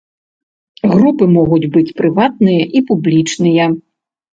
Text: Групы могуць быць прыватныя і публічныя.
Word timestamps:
Групы 0.93 1.23
могуць 1.37 1.69
быць 1.77 1.85
прыватныя 2.03 2.61
і 2.77 2.87
публічныя. 2.93 3.75